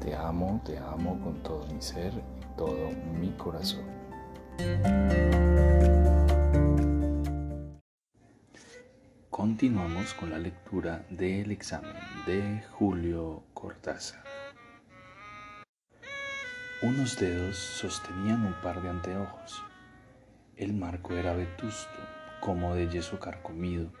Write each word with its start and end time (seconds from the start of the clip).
Te 0.00 0.14
amo, 0.14 0.60
te 0.64 0.78
amo 0.78 1.20
con 1.20 1.42
todo 1.42 1.66
mi 1.66 1.82
ser 1.82 2.12
y 2.14 2.56
todo 2.56 2.90
mi 3.18 3.30
corazón. 3.32 3.84
Continuamos 9.28 10.14
con 10.14 10.30
la 10.30 10.38
lectura 10.38 11.04
del 11.10 11.50
examen 11.50 11.94
de 12.26 12.62
Julio 12.78 13.42
Cortázar. 13.54 14.22
Unos 16.82 17.18
dedos 17.18 17.56
sostenían 17.56 18.46
un 18.46 18.54
par 18.62 18.80
de 18.80 18.90
anteojos. 18.90 19.64
El 20.56 20.74
marco 20.74 21.14
era 21.14 21.34
vetusto, 21.34 21.98
como 22.40 22.76
de 22.76 22.88
yeso 22.88 23.18
carcomido, 23.18 23.92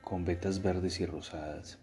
con 0.00 0.24
vetas 0.24 0.62
verdes 0.62 1.00
y 1.00 1.06
rosadas. 1.06 1.78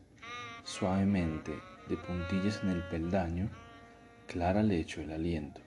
Suavemente, 0.64 1.54
de 1.90 1.98
puntillas 1.98 2.62
en 2.64 2.70
el 2.70 2.84
peldaño, 2.84 3.50
Clara 4.28 4.64
le 4.64 4.80
echó 4.80 5.02
el 5.02 5.12
aliento. 5.12 5.62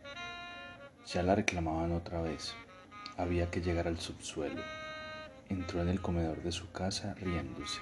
Ya 1.07 1.23
la 1.23 1.35
reclamaban 1.35 1.93
otra 1.93 2.21
vez. 2.21 2.55
Había 3.17 3.51
que 3.51 3.61
llegar 3.61 3.89
al 3.89 3.99
subsuelo. 3.99 4.61
Entró 5.49 5.81
en 5.81 5.89
el 5.89 6.01
comedor 6.01 6.43
de 6.43 6.53
su 6.53 6.71
casa 6.73 7.15
riéndose. 7.15 7.81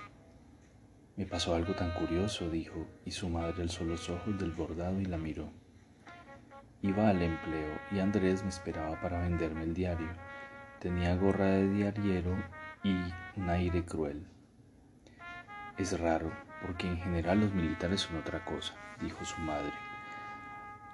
Me 1.17 1.25
pasó 1.25 1.55
algo 1.55 1.75
tan 1.75 1.93
curioso, 1.93 2.51
dijo, 2.51 2.87
y 3.05 3.11
su 3.11 3.28
madre 3.28 3.62
alzó 3.62 3.84
los 3.84 4.09
ojos 4.11 4.39
del 4.39 4.53
bordado 4.53 5.00
y 5.00 5.06
la 5.06 5.17
miró. 5.17 5.50
Iba 6.83 7.09
al 7.09 7.23
empleo 7.23 7.81
y 7.91 8.00
Andrés 8.00 8.43
me 8.43 8.50
esperaba 8.50 9.00
para 9.00 9.23
venderme 9.23 9.62
el 9.62 9.73
diario. 9.73 10.11
Tenía 10.78 11.17
gorra 11.17 11.47
de 11.47 11.69
diariero 11.71 12.37
y 12.84 12.95
un 13.37 13.48
aire 13.48 13.84
cruel. 13.84 14.27
Es 15.78 15.98
raro, 15.98 16.31
porque 16.62 16.89
en 16.89 16.99
general 16.99 17.41
los 17.41 17.53
militares 17.53 18.01
son 18.01 18.17
otra 18.17 18.45
cosa, 18.45 18.75
dijo 19.01 19.25
su 19.25 19.41
madre. 19.41 19.73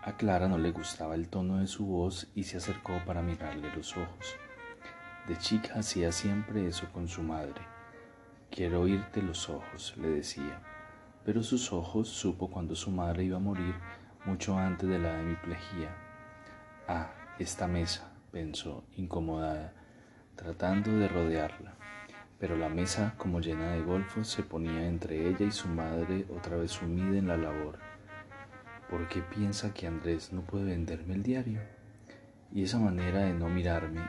A 0.02 0.16
Clara 0.16 0.48
no 0.48 0.58
le 0.58 0.72
gustaba 0.72 1.14
el 1.14 1.28
tono 1.28 1.58
de 1.58 1.66
su 1.66 1.86
voz 1.86 2.28
y 2.34 2.44
se 2.44 2.56
acercó 2.56 3.00
para 3.06 3.22
mirarle 3.22 3.74
los 3.74 3.96
ojos. 3.96 4.36
De 5.28 5.38
chica 5.38 5.74
hacía 5.78 6.10
siempre 6.10 6.66
eso 6.66 6.90
con 6.92 7.06
su 7.06 7.22
madre. 7.22 7.60
Quiero 8.50 8.80
oírte 8.80 9.22
los 9.22 9.48
ojos, 9.48 9.94
le 9.96 10.08
decía. 10.08 10.60
Pero 11.24 11.42
sus 11.44 11.72
ojos 11.72 12.08
supo 12.08 12.50
cuando 12.50 12.74
su 12.74 12.90
madre 12.90 13.24
iba 13.24 13.36
a 13.36 13.40
morir 13.40 13.74
mucho 14.24 14.58
antes 14.58 14.88
de 14.88 14.98
la 14.98 15.20
hemiplegia. 15.20 15.96
Ah, 16.88 17.12
esta 17.38 17.68
mesa, 17.68 18.12
pensó, 18.32 18.84
incomodada, 18.96 19.72
tratando 20.34 20.90
de 20.90 21.06
rodearla 21.06 21.76
pero 22.42 22.56
la 22.56 22.68
mesa, 22.68 23.14
como 23.18 23.40
llena 23.40 23.70
de 23.70 23.82
golfos, 23.82 24.26
se 24.26 24.42
ponía 24.42 24.88
entre 24.88 25.28
ella 25.28 25.46
y 25.46 25.52
su 25.52 25.68
madre 25.68 26.26
otra 26.36 26.56
vez 26.56 26.72
sumida 26.72 27.16
en 27.16 27.28
la 27.28 27.36
labor. 27.36 27.78
¿Por 28.90 29.06
qué 29.06 29.22
piensa 29.22 29.72
que 29.72 29.86
Andrés 29.86 30.32
no 30.32 30.42
puede 30.42 30.64
venderme 30.64 31.14
el 31.14 31.22
diario? 31.22 31.60
Y 32.52 32.64
esa 32.64 32.80
manera 32.80 33.20
de 33.20 33.32
no 33.32 33.48
mirarme, 33.48 34.00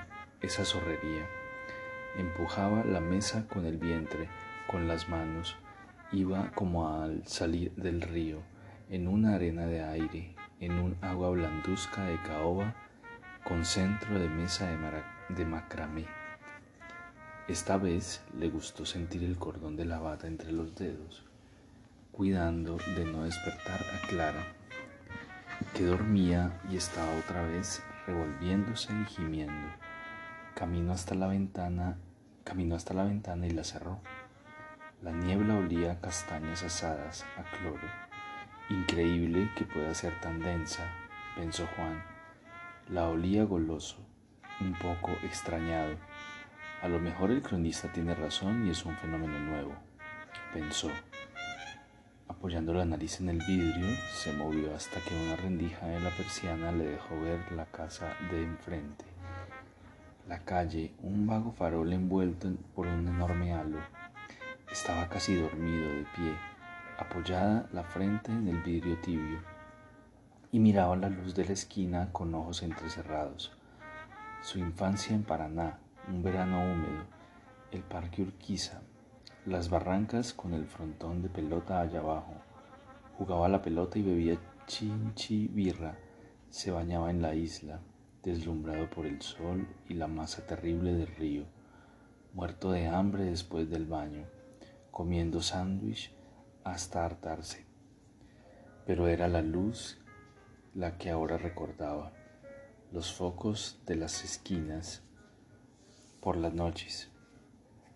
esa 0.41 0.65
zorrería. 0.65 1.27
Empujaba 2.17 2.83
la 2.83 3.01
mesa 3.01 3.47
con 3.47 3.67
el 3.67 3.77
vientre, 3.77 4.27
con 4.65 4.87
las 4.87 5.09
manos, 5.09 5.55
iba 6.11 6.49
como 6.55 6.89
al 7.03 7.27
salir 7.27 7.71
del 7.75 8.01
río, 8.01 8.41
en 8.89 9.07
una 9.07 9.35
arena 9.35 9.67
de 9.67 9.83
aire, 9.83 10.33
en 10.59 10.79
un 10.79 10.97
agua 11.01 11.29
blanduzca 11.29 12.05
de 12.05 12.19
caoba, 12.23 12.73
con 13.43 13.63
centro 13.63 14.17
de 14.17 14.27
mesa 14.27 14.71
de, 14.71 15.35
de 15.35 15.45
macramé. 15.45 16.22
Esta 17.49 17.75
vez 17.75 18.21
le 18.39 18.47
gustó 18.49 18.85
sentir 18.85 19.21
el 19.25 19.37
cordón 19.37 19.75
de 19.75 19.83
la 19.83 19.99
bata 19.99 20.27
entre 20.27 20.53
los 20.53 20.75
dedos, 20.75 21.25
cuidando 22.13 22.77
de 22.95 23.03
no 23.03 23.25
despertar 23.25 23.81
a 23.81 24.07
Clara, 24.07 24.45
que 25.73 25.83
dormía 25.83 26.61
y 26.71 26.77
estaba 26.77 27.13
otra 27.17 27.45
vez 27.45 27.83
revolviéndose 28.07 28.93
y 28.93 29.05
gimiendo. 29.07 29.75
Caminó 30.55 30.93
hasta 30.93 31.15
la 31.15 31.27
ventana, 31.27 31.97
caminó 32.45 32.75
hasta 32.75 32.93
la 32.93 33.03
ventana 33.03 33.45
y 33.45 33.49
la 33.49 33.65
cerró. 33.65 33.99
La 35.01 35.11
niebla 35.11 35.57
olía 35.57 35.91
a 35.91 35.99
castañas 35.99 36.63
asadas, 36.63 37.25
a 37.37 37.57
cloro. 37.57 37.89
Increíble 38.69 39.51
que 39.57 39.65
pueda 39.65 39.93
ser 39.93 40.17
tan 40.21 40.39
densa, 40.39 40.89
pensó 41.35 41.67
Juan. 41.75 42.05
La 42.87 43.09
olía 43.09 43.43
goloso, 43.43 43.97
un 44.61 44.71
poco 44.75 45.11
extrañado 45.23 45.97
a 46.83 46.89
lo 46.89 46.99
mejor 46.99 47.31
el 47.31 47.41
cronista 47.41 47.87
tiene 47.93 48.13
razón 48.13 48.67
y 48.67 48.71
es 48.71 48.83
un 48.83 48.93
fenómeno 48.97 49.39
nuevo, 49.39 49.73
pensó. 50.51 50.89
Apoyando 52.27 52.73
la 52.73 52.83
nariz 52.83 53.21
en 53.21 53.29
el 53.29 53.37
vidrio, 53.37 53.87
se 54.11 54.33
movió 54.33 54.75
hasta 54.75 54.99
que 54.99 55.15
una 55.15 55.37
rendija 55.37 55.85
de 55.87 56.01
la 56.01 56.09
persiana 56.09 56.73
le 56.73 56.83
dejó 56.83 57.17
ver 57.21 57.39
la 57.53 57.65
casa 57.67 58.17
de 58.29 58.43
enfrente. 58.43 59.05
La 60.27 60.39
calle, 60.39 60.91
un 61.01 61.25
vago 61.25 61.53
farol 61.53 61.93
envuelto 61.93 62.51
por 62.75 62.87
un 62.87 63.07
enorme 63.07 63.53
halo. 63.53 63.79
Estaba 64.69 65.07
casi 65.07 65.35
dormido 65.35 65.87
de 65.87 66.05
pie, 66.17 66.35
apoyada 66.99 67.65
la 67.71 67.83
frente 67.83 68.29
en 68.29 68.49
el 68.49 68.61
vidrio 68.61 68.97
tibio, 68.97 69.39
y 70.51 70.59
miraba 70.59 70.97
la 70.97 71.07
luz 71.07 71.33
de 71.33 71.45
la 71.45 71.53
esquina 71.53 72.09
con 72.11 72.35
ojos 72.35 72.61
entrecerrados. 72.61 73.53
Su 74.41 74.59
infancia 74.59 75.15
en 75.15 75.23
Paraná, 75.23 75.79
un 76.07 76.21
verano 76.21 76.59
húmedo, 76.59 77.03
el 77.71 77.81
parque 77.81 78.21
Urquiza, 78.21 78.81
las 79.45 79.69
barrancas 79.69 80.33
con 80.33 80.53
el 80.53 80.65
frontón 80.67 81.21
de 81.21 81.29
pelota 81.29 81.79
allá 81.79 81.99
abajo. 81.99 82.33
Jugaba 83.17 83.47
la 83.47 83.61
pelota 83.61 83.99
y 83.99 84.01
bebía 84.01 84.37
chinchi 84.67 85.47
birra, 85.47 85.97
se 86.49 86.71
bañaba 86.71 87.09
en 87.09 87.21
la 87.21 87.35
isla, 87.35 87.79
deslumbrado 88.21 88.89
por 88.89 89.05
el 89.05 89.21
sol 89.21 89.67
y 89.87 89.93
la 89.93 90.07
masa 90.07 90.45
terrible 90.45 90.93
del 90.93 91.07
río, 91.15 91.45
muerto 92.33 92.71
de 92.71 92.87
hambre 92.87 93.25
después 93.25 93.69
del 93.69 93.85
baño, 93.85 94.25
comiendo 94.91 95.41
sándwich 95.41 96.13
hasta 96.63 97.05
hartarse. 97.05 97.65
Pero 98.85 99.07
era 99.07 99.27
la 99.27 99.41
luz 99.41 99.99
la 100.73 100.97
que 100.97 101.09
ahora 101.09 101.37
recordaba, 101.37 102.11
los 102.91 103.13
focos 103.13 103.81
de 103.85 103.95
las 103.95 104.23
esquinas, 104.23 105.02
por 106.23 106.37
las 106.37 106.53
noches, 106.53 107.09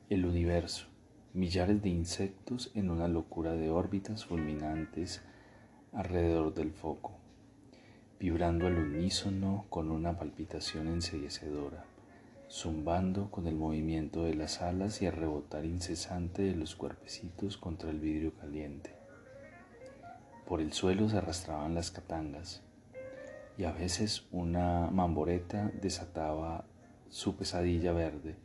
el 0.10 0.26
universo, 0.26 0.88
millares 1.34 1.82
de 1.82 1.88
insectos 1.88 2.72
en 2.76 2.90
una 2.90 3.08
locura 3.08 3.54
de 3.54 3.70
órbitas 3.70 4.26
fulminantes 4.26 5.22
alrededor 5.94 6.54
del 6.54 6.74
foco, 6.74 7.14
vibrando 8.20 8.68
al 8.68 8.78
unísono 8.78 9.66
con 9.70 9.90
una 9.92 10.20
palpitación 10.20 10.90
ensayecedora, 10.90 11.86
zumbando 12.52 13.32
con 13.32 13.48
el 13.48 13.56
movimiento 13.56 14.26
de 14.26 14.34
las 14.34 14.62
alas 14.62 15.02
y 15.02 15.06
el 15.06 15.14
rebotar 15.14 15.64
incesante 15.64 16.42
de 16.42 16.56
los 16.56 16.76
cuerpecitos 16.76 17.56
contra 17.58 17.90
el 17.92 18.02
vidrio 18.02 18.34
caliente. 18.34 18.94
Por 20.46 20.60
el 20.60 20.74
suelo 20.74 21.08
se 21.08 21.16
arrastraban 21.16 21.76
las 21.76 21.92
catangas, 21.92 22.62
y 23.58 23.64
a 23.64 23.72
veces 23.72 24.28
una 24.34 24.90
mamboreta 24.92 25.72
desataba 25.82 26.66
su 27.10 27.36
pesadilla 27.36 27.94
verde. 27.94 28.36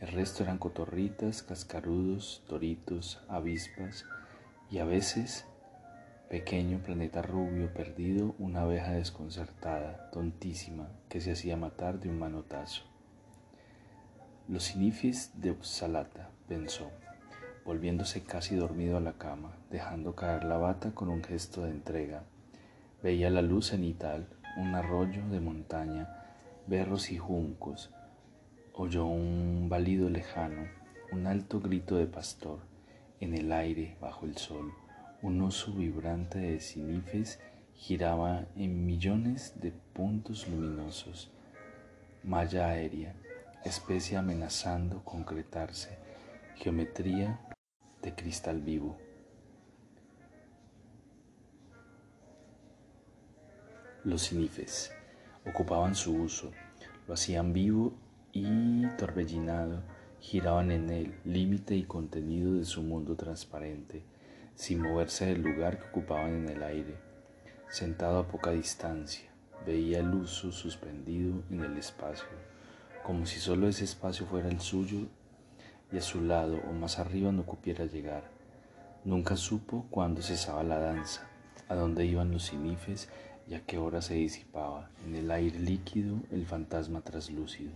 El 0.00 0.08
resto 0.08 0.42
eran 0.42 0.58
cotorritas, 0.58 1.42
cascarudos, 1.42 2.42
toritos, 2.48 3.22
avispas 3.28 4.06
y 4.70 4.78
a 4.78 4.84
veces, 4.84 5.44
pequeño 6.30 6.78
planeta 6.78 7.20
rubio 7.22 7.74
perdido, 7.74 8.34
una 8.38 8.62
abeja 8.62 8.92
desconcertada, 8.92 10.10
tontísima, 10.10 10.88
que 11.08 11.20
se 11.20 11.32
hacía 11.32 11.56
matar 11.56 12.00
de 12.00 12.08
un 12.08 12.18
manotazo. 12.18 12.84
Los 14.48 14.64
sinifis 14.64 15.32
de 15.34 15.50
Upsalata, 15.50 16.30
pensó, 16.48 16.90
volviéndose 17.64 18.22
casi 18.22 18.56
dormido 18.56 18.96
a 18.96 19.00
la 19.00 19.12
cama, 19.12 19.56
dejando 19.70 20.14
caer 20.14 20.44
la 20.44 20.56
bata 20.56 20.92
con 20.92 21.08
un 21.08 21.22
gesto 21.22 21.64
de 21.64 21.70
entrega. 21.70 22.24
Veía 23.02 23.28
la 23.28 23.42
luz 23.42 23.66
cenital, 23.68 24.28
un 24.56 24.74
arroyo 24.74 25.28
de 25.28 25.40
montaña, 25.40 26.19
berros 26.66 27.10
y 27.10 27.18
juncos, 27.18 27.90
oyó 28.72 29.06
un 29.06 29.68
balido 29.68 30.08
lejano, 30.08 30.68
un 31.12 31.26
alto 31.26 31.60
grito 31.60 31.96
de 31.96 32.06
pastor, 32.06 32.60
en 33.20 33.34
el 33.34 33.52
aire, 33.52 33.96
bajo 34.00 34.26
el 34.26 34.36
sol, 34.36 34.72
un 35.22 35.42
oso 35.42 35.72
vibrante 35.72 36.38
de 36.38 36.60
sinifes 36.60 37.40
giraba 37.74 38.46
en 38.56 38.86
millones 38.86 39.54
de 39.60 39.72
puntos 39.72 40.48
luminosos, 40.48 41.30
malla 42.22 42.68
aérea, 42.68 43.14
especie 43.64 44.16
amenazando 44.16 45.04
concretarse, 45.04 45.98
geometría 46.56 47.40
de 48.02 48.14
cristal 48.14 48.60
vivo. 48.60 48.96
Los 54.04 54.22
sinifes 54.22 54.92
ocupaban 55.46 55.94
su 55.94 56.14
uso, 56.14 56.50
lo 57.06 57.14
hacían 57.14 57.52
vivo 57.52 57.92
y 58.32 58.86
torbellinado, 58.98 59.82
giraban 60.20 60.70
en 60.70 60.90
el 60.90 61.14
límite 61.24 61.74
y 61.74 61.84
contenido 61.84 62.54
de 62.54 62.64
su 62.64 62.82
mundo 62.82 63.16
transparente, 63.16 64.02
sin 64.54 64.82
moverse 64.82 65.26
del 65.26 65.42
lugar 65.42 65.78
que 65.78 65.88
ocupaban 65.88 66.34
en 66.34 66.48
el 66.48 66.62
aire. 66.62 66.96
Sentado 67.68 68.18
a 68.18 68.28
poca 68.28 68.50
distancia, 68.50 69.30
veía 69.66 70.00
el 70.00 70.14
uso 70.14 70.52
suspendido 70.52 71.42
en 71.50 71.60
el 71.62 71.76
espacio, 71.78 72.28
como 73.02 73.26
si 73.26 73.40
solo 73.40 73.68
ese 73.68 73.84
espacio 73.84 74.26
fuera 74.26 74.48
el 74.48 74.60
suyo 74.60 75.06
y 75.92 75.96
a 75.96 76.02
su 76.02 76.20
lado 76.20 76.60
o 76.68 76.72
más 76.72 76.98
arriba 76.98 77.32
no 77.32 77.44
cupiera 77.44 77.86
llegar. 77.86 78.24
Nunca 79.04 79.36
supo 79.36 79.86
cuándo 79.90 80.20
cesaba 80.20 80.62
la 80.62 80.78
danza, 80.78 81.26
a 81.68 81.74
dónde 81.74 82.04
iban 82.04 82.30
los 82.30 82.44
sinifes 82.46 83.08
y 83.50 83.54
a 83.56 83.66
qué 83.66 83.78
hora 83.78 84.00
se 84.00 84.14
disipaba 84.14 84.90
en 85.04 85.16
el 85.16 85.30
aire 85.32 85.58
líquido 85.58 86.20
el 86.30 86.46
fantasma 86.46 87.00
traslúcido. 87.00 87.72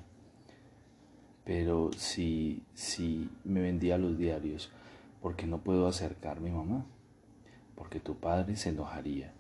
Pero 1.45 1.91
si, 1.97 2.63
si 2.75 3.29
me 3.43 3.61
vendía 3.61 3.99
los 3.99 4.17
diarios, 4.17 4.71
¿por 5.21 5.35
qué 5.35 5.49
no 5.49 5.59
puedo 5.59 5.89
acercarme, 5.89 6.53
mamá? 6.53 6.87
Porque 7.75 7.99
tu 7.99 8.15
padre 8.15 8.55
se 8.55 8.69
enojaría. 8.69 9.33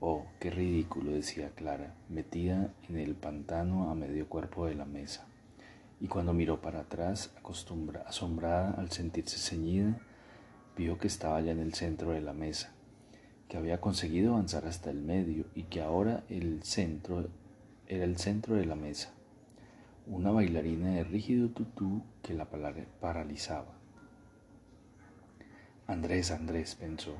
Oh, 0.00 0.26
qué 0.38 0.50
ridículo, 0.50 1.10
decía 1.10 1.50
Clara, 1.56 1.96
metida 2.08 2.72
en 2.88 2.96
el 2.96 3.16
pantano 3.16 3.90
a 3.90 3.96
medio 3.96 4.28
cuerpo 4.28 4.66
de 4.66 4.76
la 4.76 4.84
mesa. 4.84 5.26
Y 6.00 6.06
cuando 6.06 6.32
miró 6.32 6.60
para 6.60 6.82
atrás, 6.82 7.34
asombrada 8.06 8.70
al 8.78 8.92
sentirse 8.92 9.38
ceñida, 9.38 9.98
vio 10.76 10.98
que 10.98 11.08
estaba 11.08 11.40
ya 11.40 11.50
en 11.50 11.58
el 11.58 11.74
centro 11.74 12.12
de 12.12 12.20
la 12.20 12.32
mesa, 12.32 12.72
que 13.48 13.56
había 13.56 13.80
conseguido 13.80 14.34
avanzar 14.34 14.66
hasta 14.66 14.90
el 14.90 15.00
medio 15.00 15.46
y 15.54 15.64
que 15.64 15.80
ahora 15.80 16.22
el 16.28 16.62
centro 16.62 17.28
era 17.86 18.04
el 18.04 18.18
centro 18.18 18.56
de 18.56 18.66
la 18.66 18.74
mesa, 18.74 19.10
una 20.06 20.30
bailarina 20.30 20.90
de 20.90 21.04
rígido 21.04 21.48
tutú 21.48 22.02
que 22.22 22.34
la 22.34 22.46
paralizaba. 23.00 23.72
Andrés, 25.86 26.30
Andrés, 26.30 26.74
pensó, 26.74 27.14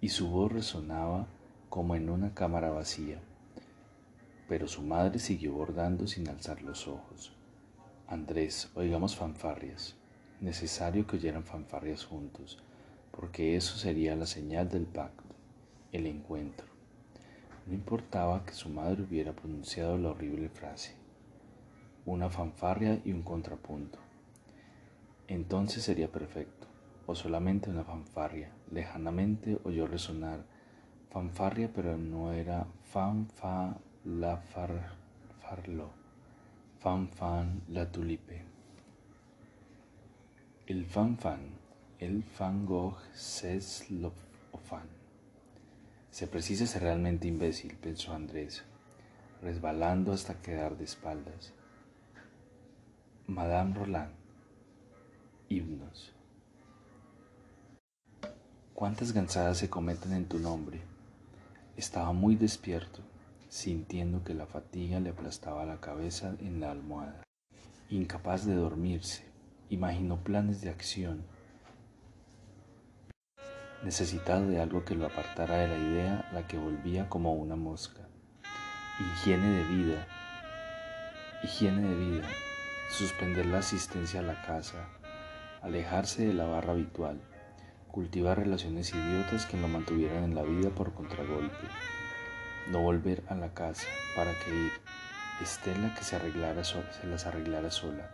y 0.00 0.08
su 0.08 0.28
voz 0.28 0.50
resonaba 0.50 1.28
como 1.68 1.94
en 1.94 2.10
una 2.10 2.34
cámara 2.34 2.70
vacía, 2.70 3.20
pero 4.48 4.66
su 4.66 4.82
madre 4.82 5.20
siguió 5.20 5.52
bordando 5.52 6.08
sin 6.08 6.28
alzar 6.28 6.62
los 6.62 6.88
ojos. 6.88 7.32
Andrés, 8.08 8.70
oigamos 8.74 9.14
fanfarrias. 9.14 9.96
Necesario 10.40 11.06
que 11.06 11.16
oyeran 11.16 11.44
fanfarrias 11.44 12.04
juntos, 12.04 12.58
porque 13.12 13.56
eso 13.56 13.76
sería 13.76 14.14
la 14.16 14.26
señal 14.26 14.68
del 14.68 14.84
pacto 14.84 15.25
el 15.92 16.06
encuentro. 16.06 16.66
No 17.66 17.74
importaba 17.74 18.44
que 18.44 18.52
su 18.52 18.68
madre 18.68 19.02
hubiera 19.02 19.32
pronunciado 19.32 19.98
la 19.98 20.10
horrible 20.10 20.48
frase, 20.48 20.94
una 22.04 22.30
fanfarria 22.30 23.00
y 23.04 23.12
un 23.12 23.22
contrapunto. 23.22 23.98
Entonces 25.28 25.82
sería 25.82 26.10
perfecto, 26.12 26.68
o 27.06 27.14
solamente 27.14 27.70
una 27.70 27.84
fanfarria. 27.84 28.52
Lejanamente 28.70 29.58
oyó 29.64 29.86
resonar 29.86 30.44
fanfarria, 31.10 31.70
pero 31.74 31.96
no 31.96 32.32
era 32.32 32.66
fan 32.84 33.26
fa 33.28 33.76
la 34.04 34.36
far, 34.36 34.92
farlo, 35.40 35.90
fan 36.78 37.08
fan 37.08 37.62
la 37.68 37.90
tulipe. 37.90 38.44
El 40.66 40.84
fan 40.84 41.16
fan, 41.16 41.40
el 41.98 42.22
fan 42.22 42.66
gogh 42.66 42.98
ses 43.14 43.90
lo 43.90 44.12
fan. 44.68 44.95
Se 46.16 46.26
precisa 46.26 46.66
ser 46.66 46.80
realmente 46.80 47.28
imbécil, 47.28 47.74
pensó 47.74 48.14
Andrés, 48.14 48.64
resbalando 49.42 50.12
hasta 50.12 50.40
quedar 50.40 50.78
de 50.78 50.84
espaldas. 50.84 51.52
Madame 53.26 53.74
Roland, 53.74 54.14
himnos. 55.50 56.14
¿Cuántas 58.72 59.12
gansadas 59.12 59.58
se 59.58 59.68
cometen 59.68 60.14
en 60.14 60.24
tu 60.24 60.38
nombre? 60.38 60.80
Estaba 61.76 62.14
muy 62.14 62.34
despierto, 62.34 63.02
sintiendo 63.50 64.24
que 64.24 64.32
la 64.32 64.46
fatiga 64.46 65.00
le 65.00 65.10
aplastaba 65.10 65.66
la 65.66 65.82
cabeza 65.82 66.34
en 66.40 66.60
la 66.60 66.70
almohada. 66.70 67.24
Incapaz 67.90 68.46
de 68.46 68.54
dormirse, 68.54 69.22
imaginó 69.68 70.16
planes 70.24 70.62
de 70.62 70.70
acción 70.70 71.26
necesitado 73.82 74.46
de 74.48 74.60
algo 74.60 74.84
que 74.84 74.94
lo 74.94 75.06
apartara 75.06 75.58
de 75.58 75.68
la 75.68 75.76
idea 75.76 76.28
la 76.32 76.46
que 76.46 76.58
volvía 76.58 77.08
como 77.08 77.34
una 77.34 77.56
mosca. 77.56 78.02
Higiene 78.98 79.48
de 79.50 79.64
vida, 79.64 80.06
higiene 81.42 81.82
de 81.82 81.94
vida, 81.94 82.28
suspender 82.90 83.46
la 83.46 83.58
asistencia 83.58 84.20
a 84.20 84.22
la 84.22 84.40
casa, 84.42 84.88
alejarse 85.62 86.26
de 86.26 86.32
la 86.32 86.46
barra 86.46 86.72
habitual, 86.72 87.20
cultivar 87.90 88.38
relaciones 88.38 88.94
idiotas 88.94 89.44
que 89.46 89.58
lo 89.58 89.68
mantuvieran 89.68 90.24
en 90.24 90.34
la 90.34 90.42
vida 90.42 90.70
por 90.70 90.94
contragolpe, 90.94 91.66
no 92.70 92.80
volver 92.80 93.22
a 93.28 93.34
la 93.34 93.52
casa, 93.52 93.86
para 94.14 94.32
que 94.44 94.54
ir, 94.54 94.72
Estela 95.42 95.94
que 95.94 96.02
se, 96.02 96.16
arreglara 96.16 96.64
se 96.64 96.80
las 97.04 97.26
arreglara 97.26 97.70
sola, 97.70 98.08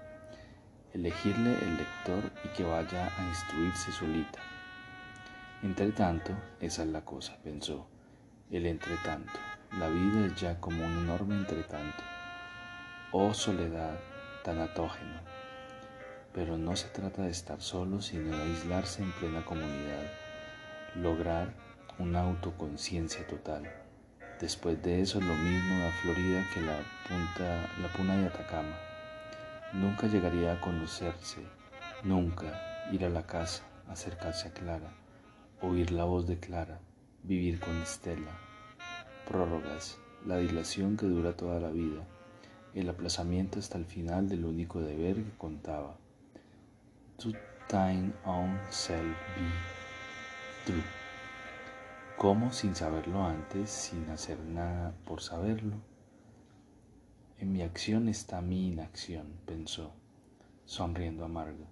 elegirle 0.93 1.57
el 1.63 1.77
lector 1.77 2.33
y 2.45 2.49
que 2.49 2.65
vaya 2.65 3.13
a 3.17 3.29
instruirse 3.29 3.93
solita 3.93 4.41
entre 5.63 5.93
tanto, 5.93 6.33
esa 6.59 6.83
es 6.83 6.89
la 6.89 7.03
cosa, 7.03 7.37
pensó, 7.45 7.87
el 8.51 8.67
entretanto. 8.67 9.33
La 9.79 9.89
vida 9.89 10.27
es 10.27 10.35
ya 10.35 10.59
como 10.59 10.85
un 10.85 11.05
enorme 11.05 11.37
entretanto. 11.37 12.03
Oh 13.13 13.33
soledad 13.33 13.97
tan 14.43 14.59
atógeno. 14.59 15.21
Pero 16.35 16.59
no 16.59 16.75
se 16.75 16.89
trata 16.89 17.23
de 17.23 17.31
estar 17.31 17.61
solo, 17.61 18.01
sino 18.01 18.37
de 18.37 18.43
aislarse 18.43 19.05
en 19.05 19.13
plena 19.13 19.45
comunidad, 19.45 20.03
lograr 20.97 21.55
una 21.97 22.23
autoconciencia 22.23 23.25
total. 23.29 23.63
Después 24.41 24.83
de 24.83 25.01
eso, 25.01 25.21
lo 25.21 25.35
mismo 25.37 25.79
da 25.79 25.93
Florida 26.03 26.45
que 26.53 26.61
la, 26.61 26.79
punta, 27.09 27.69
la 27.81 27.89
puna 27.97 28.17
de 28.17 28.27
Atacama. 28.27 28.77
Nunca 29.75 30.09
llegaría 30.09 30.55
a 30.55 30.61
conocerse, 30.61 31.47
nunca 32.03 32.89
ir 32.91 33.05
a 33.05 33.09
la 33.09 33.25
casa, 33.25 33.63
acercarse 33.89 34.49
a 34.49 34.53
Clara 34.53 35.02
oír 35.63 35.93
la 35.93 36.03
voz 36.05 36.27
de 36.27 36.41
Clara, 36.41 36.81
vivir 37.23 37.61
con 37.61 37.81
Estela, 37.83 38.37
prórrogas, 39.29 39.97
la 40.27 40.39
dilación 40.39 40.97
que 40.97 41.07
dura 41.07 41.37
toda 41.37 41.61
la 41.61 41.71
vida, 41.71 42.05
el 42.75 42.89
aplazamiento 42.89 43.61
hasta 43.61 43.79
el 43.79 43.85
final 43.85 44.29
del 44.29 44.45
único 44.45 44.81
deber 44.81 45.23
que 45.23 45.39
contaba. 45.39 45.97
To 47.19 47.31
time 47.69 48.13
on 48.25 48.59
self 48.71 49.17
be 49.37 50.67
true. 50.67 50.83
¿Cómo 52.19 52.53
sin 52.53 52.75
saberlo 52.75 53.25
antes, 53.25 53.71
sin 53.71 54.11
hacer 54.11 54.41
nada 54.41 54.93
por 55.05 55.21
saberlo? 55.21 55.77
En 57.39 57.53
mi 57.53 57.63
acción 57.63 58.09
está 58.09 58.41
mi 58.41 58.67
inacción, 58.67 59.29
pensó, 59.47 59.93
sonriendo 60.65 61.25
amargo. 61.25 61.67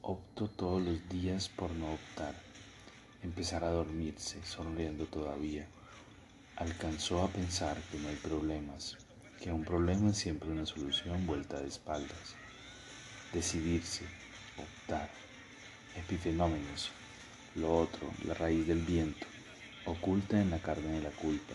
Opto 0.00 0.48
todos 0.48 0.82
los 0.82 1.06
días 1.10 1.50
por 1.50 1.70
no 1.72 1.92
optar 1.92 2.43
empezar 3.24 3.64
a 3.64 3.70
dormirse, 3.70 4.38
sonriendo 4.44 5.06
todavía. 5.06 5.66
Alcanzó 6.56 7.24
a 7.24 7.28
pensar 7.28 7.76
que 7.90 7.98
no 7.98 8.08
hay 8.08 8.16
problemas, 8.16 8.96
que 9.40 9.50
un 9.50 9.64
problema 9.64 10.10
es 10.10 10.18
siempre 10.18 10.50
una 10.50 10.66
solución 10.66 11.26
vuelta 11.26 11.60
de 11.60 11.68
espaldas. 11.68 12.36
Decidirse, 13.32 14.04
optar, 14.58 15.10
epifenómenos, 15.96 16.90
lo 17.56 17.76
otro, 17.76 18.10
la 18.26 18.34
raíz 18.34 18.66
del 18.66 18.82
viento, 18.82 19.26
oculta 19.86 20.40
en 20.40 20.50
la 20.50 20.58
carne 20.58 20.92
de 20.92 21.02
la 21.02 21.10
culpa. 21.10 21.54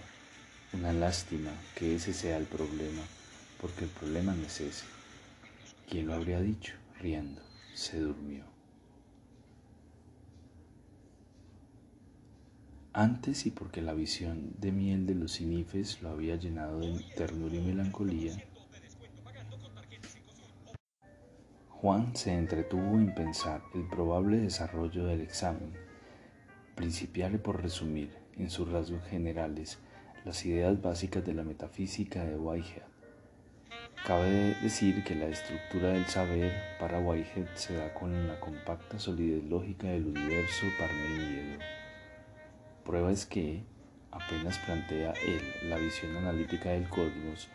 Una 0.74 0.92
lástima 0.92 1.52
que 1.76 1.96
ese 1.96 2.14
sea 2.14 2.38
el 2.38 2.46
problema, 2.46 3.04
porque 3.62 3.86
el 3.86 3.90
problema 3.92 4.34
no 4.34 4.46
es 4.46 4.60
ese. 4.60 4.86
¿Quién 5.90 6.08
lo 6.08 6.16
habría 6.16 6.42
dicho? 6.42 6.74
Riendo, 7.00 7.42
se 7.74 8.00
durmió. 8.00 8.59
Antes 12.94 13.46
y 13.46 13.52
porque 13.52 13.84
la 13.84 13.94
visión 13.94 14.54
de 14.58 14.72
miel 14.72 15.06
de 15.06 15.14
los 15.14 15.34
sinifes 15.34 16.02
lo 16.02 16.10
había 16.10 16.38
llenado 16.38 16.80
de 16.80 17.06
ternura 17.16 17.56
y 17.56 17.62
melancolía, 17.62 18.34
Juan 21.70 22.16
se 22.16 22.34
entretuvo 22.34 22.96
en 22.96 23.14
pensar 23.14 23.62
el 23.76 23.88
probable 23.88 24.38
desarrollo 24.38 25.06
del 25.06 25.22
examen. 25.22 25.72
Principiarle 26.76 27.38
por 27.38 27.62
resumir, 27.62 28.10
en 28.38 28.50
sus 28.50 28.70
rasgos 28.70 29.04
generales, 29.06 29.78
las 30.26 30.44
ideas 30.46 30.82
básicas 30.82 31.24
de 31.24 31.34
la 31.36 31.44
metafísica 31.44 32.26
de 32.26 32.38
Whitehead. 32.38 32.84
Cabe 34.06 34.56
decir 34.64 35.04
que 35.04 35.14
la 35.14 35.28
estructura 35.28 35.90
del 35.90 36.06
saber 36.08 36.52
para 36.80 37.00
Whitehead 37.00 37.48
se 37.56 37.76
da 37.76 37.94
con 37.94 38.28
la 38.28 38.40
compacta 38.40 38.98
solidez 38.98 39.44
lógica 39.44 39.88
del 39.88 40.08
universo 40.08 40.66
parmenídeo. 40.80 41.79
Prueba 42.90 43.12
es 43.12 43.28
que, 43.28 43.62
apenas 44.10 44.58
plantea 44.66 45.14
él 45.24 45.70
la 45.70 45.78
visión 45.78 46.18
analítica 46.18 46.72
del 46.72 46.90
cosmos, 46.90 47.48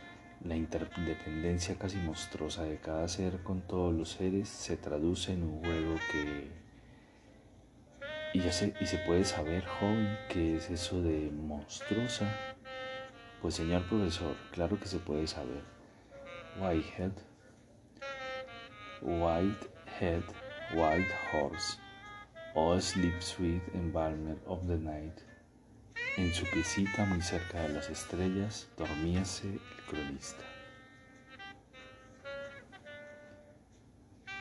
la 0.45 0.55
interdependencia 0.55 1.75
casi 1.75 1.97
monstruosa 1.97 2.63
de 2.63 2.77
cada 2.79 3.09
ser 3.09 3.43
con 3.43 3.61
todos 3.63 3.93
los 3.93 4.11
seres 4.11 4.49
se 4.49 4.77
traduce 4.77 5.33
en 5.33 5.43
un 5.43 5.59
juego 5.59 5.97
que... 6.13 6.53
Y, 8.33 8.43
ya 8.43 8.53
se, 8.53 8.75
y 8.81 8.87
se 8.87 8.99
puede 8.99 9.25
saber, 9.25 9.65
joven, 9.67 10.17
qué 10.29 10.55
es 10.55 10.71
eso 10.71 11.03
de 11.03 11.33
monstruosa. 11.33 12.33
Pues 13.43 13.57
señor 13.57 13.89
profesor, 13.89 14.37
claro 14.53 14.79
que 14.79 14.87
se 14.87 15.01
puede 15.01 15.27
saber. 15.27 15.65
Whitehead, 16.61 17.11
Whitehead, 19.03 20.23
White 20.77 21.13
Horse, 21.33 21.79
O 22.57 22.81
Sleep 22.81 23.21
Sweet 23.21 23.75
Embalmer 23.75 24.39
of 24.47 24.65
the 24.69 24.77
Night. 24.77 25.19
En 26.17 26.33
su 26.33 26.47
piecita 26.47 27.05
muy 27.05 27.21
cerca 27.21 27.61
de 27.63 27.71
las 27.71 27.91
estrellas 27.91 28.69
dormíase 28.79 29.49
el 29.49 29.61
cronista. 29.89 30.45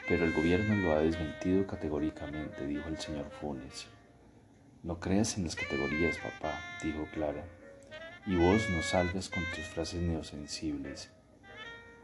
Pero 0.08 0.25
el 0.25 0.34
gobierno 0.34 0.75
lo 0.75 0.91
ha 0.91 1.00
desmentido 1.00 1.65
categóricamente, 1.65 2.67
dijo 2.67 2.88
el 2.88 3.00
señor 3.00 3.32
Funes. 3.32 3.88
No 4.84 5.00
creas 5.00 5.36
en 5.39 5.46
las 5.46 5.55
categorías, 5.55 6.17
papá, 6.20 6.53
dijo 6.84 7.08
Clara, 7.15 7.43
y 8.27 8.36
vos 8.36 8.70
no 8.70 8.84
salgas 8.84 9.27
con 9.27 9.43
tus 9.55 9.65
frases 9.65 10.03
neosensibles. 10.03 11.10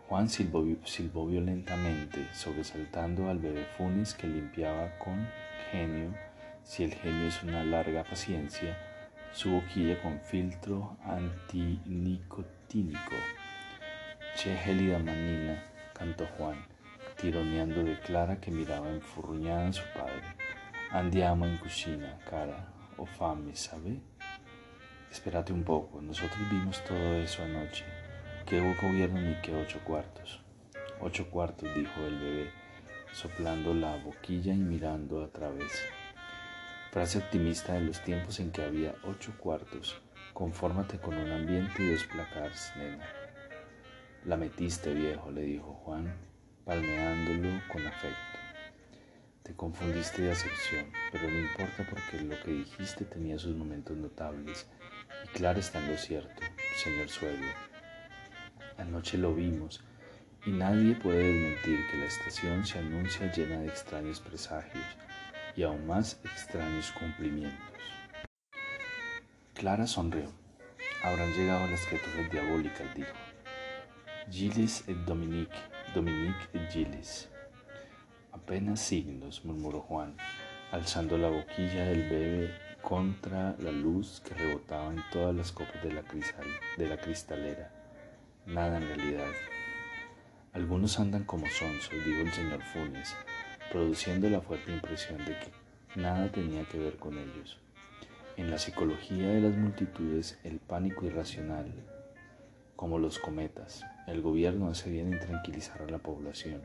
Juan 0.10 0.28
silbó, 0.28 1.28
violentamente, 1.28 2.28
sobresaltando 2.34 3.30
al 3.30 3.38
bebé 3.38 3.68
Funes 3.78 4.16
que 4.16 4.26
limpiaba 4.26 4.98
con 4.98 5.30
genio, 5.70 6.16
si 6.64 6.84
el 6.84 6.96
genio 6.96 7.28
es 7.28 7.44
una 7.44 7.64
larga 7.64 8.04
paciencia, 8.04 8.76
su 9.32 9.52
boquilla 9.52 10.02
con 10.02 10.20
filtro 10.20 10.98
antinicotínico. 11.04 13.14
Che 14.36 14.58
gélida 14.58 14.98
manina, 14.98 15.64
cantó 15.94 16.26
Juan, 16.40 16.58
tironeando 17.16 17.84
de 17.84 18.00
Clara 18.00 18.42
que 18.42 18.50
miraba 18.50 18.90
enfurruñada 18.90 19.68
a 19.68 19.74
su 19.74 19.84
padre. 19.94 20.24
Andiamo 20.90 21.46
en 21.46 21.60
cocina, 21.60 22.18
cara, 22.28 22.74
o 22.98 23.06
fame, 23.06 23.56
¿sabe? 23.56 24.02
Espérate 25.12 25.54
un 25.54 25.64
poco, 25.64 26.02
nosotros 26.02 26.50
vimos 26.50 26.84
todo 26.84 27.14
eso 27.14 27.44
anoche 27.44 27.99
¿Qué 28.50 28.60
gobierno 28.82 29.22
ni 29.22 29.36
qué 29.44 29.54
ocho 29.54 29.80
cuartos? 29.84 30.42
Ocho 31.00 31.30
cuartos, 31.30 31.70
dijo 31.76 32.02
el 32.08 32.18
bebé, 32.18 32.52
soplando 33.14 33.76
la 33.76 33.96
boquilla 33.98 34.56
y 34.56 34.58
mirando 34.58 35.24
a 35.24 35.28
través. 35.28 35.72
Frase 36.90 37.20
optimista 37.20 37.74
de 37.74 37.82
los 37.82 38.04
tiempos 38.04 38.40
en 38.40 38.52
que 38.52 38.64
había 38.64 38.96
ocho 39.04 39.34
cuartos. 39.38 40.02
Confórmate 40.34 40.98
con 40.98 41.16
un 41.16 41.32
ambiente 41.32 41.84
y 41.84 41.92
dos 41.92 42.06
placars, 42.06 42.74
nena. 42.76 43.08
La 44.26 44.36
metiste, 44.36 44.96
viejo, 44.96 45.30
le 45.30 45.42
dijo 45.42 45.72
Juan, 45.86 46.12
palmeándolo 46.66 47.62
con 47.72 47.86
afecto. 47.86 48.40
Te 49.44 49.54
confundiste 49.54 50.24
de 50.24 50.32
acepción, 50.32 50.88
pero 51.12 51.30
no 51.30 51.38
importa 51.38 51.86
porque 51.88 52.24
lo 52.24 52.36
que 52.42 52.50
dijiste 52.50 53.06
tenía 53.06 53.38
sus 53.38 53.56
momentos 53.56 53.96
notables, 53.96 54.68
y 55.24 55.28
claro 55.38 55.60
está 55.60 55.78
en 55.78 55.92
lo 55.92 55.98
cierto, 56.00 56.42
señor 56.84 57.10
suegro. 57.10 57.70
Anoche 58.80 59.18
lo 59.18 59.36
vimos 59.36 59.84
y 60.46 60.52
nadie 60.52 60.96
puede 60.96 61.34
desmentir 61.34 61.86
que 61.92 61.98
la 61.98 62.06
estación 62.06 62.66
se 62.66 62.80
anuncia 62.80 63.30
llena 63.32 63.60
de 63.60 63.68
extraños 63.68 64.22
presagios 64.22 64.86
y 65.56 65.64
aún 65.64 65.86
más 65.86 66.22
extraños 66.24 66.92
cumplimientos. 66.94 67.60
Clara 69.54 69.86
sonrió. 69.86 70.32
Habrán 71.04 71.34
llegado 71.34 71.68
las 71.68 71.86
criaturas 71.86 72.32
diabólicas, 72.32 72.96
dijo. 72.96 73.14
Gilles 74.32 74.84
et 74.88 74.98
Dominique, 75.06 75.56
Dominique 75.94 76.48
et 76.54 76.72
Gilles. 76.72 77.30
Apenas 78.32 78.80
signos, 78.80 79.44
murmuró 79.44 79.82
Juan, 79.82 80.16
alzando 80.72 81.18
la 81.18 81.30
boquilla 81.30 81.86
del 81.86 82.10
bebé 82.10 82.54
contra 82.82 83.58
la 83.60 83.72
luz 83.72 84.22
que 84.22 84.36
rebotaba 84.36 84.94
en 84.94 85.04
todas 85.12 85.36
las 85.36 85.52
copas 85.52 85.84
de 85.84 85.92
la, 85.92 86.04
de 86.78 86.88
la 86.88 86.98
cristalera 86.98 87.79
nada 88.50 88.78
en 88.78 88.88
realidad. 88.88 89.32
Algunos 90.54 91.00
andan 91.00 91.24
como 91.24 91.46
sonsos, 91.48 91.94
dijo 92.06 92.22
el 92.22 92.32
señor 92.32 92.64
Funes, 92.64 93.16
produciendo 93.72 94.30
la 94.30 94.42
fuerte 94.42 94.72
impresión 94.72 95.20
de 95.20 95.38
que 95.38 96.00
nada 96.00 96.32
tenía 96.32 96.64
que 96.66 96.80
ver 96.80 96.98
con 96.98 97.18
ellos. 97.18 97.60
En 98.38 98.50
la 98.50 98.58
psicología 98.58 99.28
de 99.28 99.42
las 99.42 99.56
multitudes, 99.56 100.40
el 100.44 100.60
pánico 100.60 101.06
irracional, 101.06 101.72
como 102.76 102.98
los 102.98 103.20
cometas, 103.20 103.86
el 104.08 104.22
gobierno 104.22 104.70
hace 104.70 104.90
bien 104.90 105.14
en 105.14 105.20
tranquilizar 105.20 105.82
a 105.84 105.92
la 105.92 106.00
población. 106.00 106.62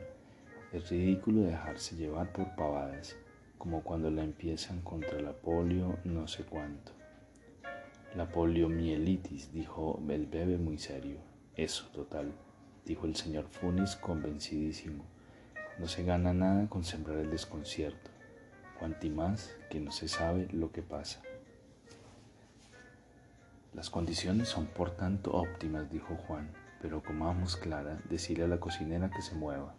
Es 0.73 0.89
ridículo 0.89 1.41
dejarse 1.41 1.95
llevar 1.95 2.31
por 2.31 2.55
pavadas, 2.55 3.15
como 3.59 3.83
cuando 3.83 4.09
la 4.09 4.23
empiezan 4.23 4.81
contra 4.81 5.21
la 5.21 5.33
polio 5.33 5.99
no 6.03 6.27
sé 6.27 6.43
cuánto. 6.43 6.93
La 8.15 8.29
poliomielitis, 8.29 9.51
dijo 9.51 10.01
el 10.09 10.25
bebé 10.25 10.57
muy 10.57 10.77
serio. 10.77 11.34
Eso, 11.57 11.85
total, 11.93 12.33
dijo 12.85 13.05
el 13.05 13.15
señor 13.15 13.45
Funes 13.49 13.95
convencidísimo. 13.95 15.05
No 15.79 15.87
se 15.87 16.03
gana 16.03 16.33
nada 16.33 16.67
con 16.67 16.83
sembrar 16.83 17.17
el 17.17 17.31
desconcierto, 17.31 18.11
cuanti 18.79 19.09
más 19.09 19.55
que 19.69 19.79
no 19.79 19.91
se 19.91 20.07
sabe 20.07 20.47
lo 20.51 20.71
que 20.71 20.81
pasa. 20.81 21.21
Las 23.73 23.89
condiciones 23.89 24.49
son 24.49 24.67
por 24.67 24.91
tanto 24.91 25.31
óptimas, 25.33 25.89
dijo 25.89 26.15
Juan, 26.15 26.49
pero 26.81 27.03
como 27.03 27.25
vamos 27.25 27.57
Clara, 27.57 27.99
decirle 28.09 28.45
a 28.45 28.47
la 28.47 28.59
cocinera 28.59 29.09
que 29.09 29.21
se 29.21 29.35
mueva. 29.35 29.75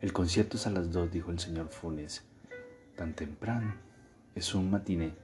El 0.00 0.12
concierto 0.12 0.56
es 0.56 0.66
a 0.66 0.70
las 0.70 0.90
dos, 0.90 1.12
dijo 1.12 1.30
el 1.30 1.38
señor 1.38 1.68
Funes. 1.68 2.24
Tan 2.96 3.14
temprano. 3.14 3.74
Es 4.34 4.52
un 4.52 4.68
matiné. 4.68 5.14